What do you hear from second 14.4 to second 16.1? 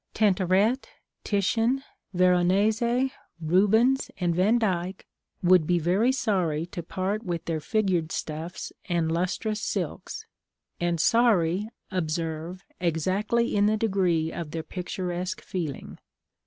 their picturesque feeling.